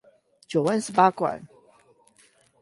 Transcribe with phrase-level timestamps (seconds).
[0.47, 1.43] 九彎十八拐